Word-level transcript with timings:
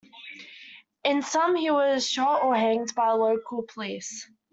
In 1.03 1.21
some 1.21 1.53
he 1.55 1.69
was 1.69 2.09
shot 2.09 2.41
or 2.41 2.55
hanged 2.55 2.95
by 2.95 3.11
local 3.11 3.67
police. 3.71 4.27